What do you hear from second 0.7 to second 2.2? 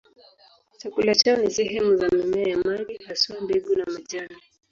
Chakula chao ni sehemu za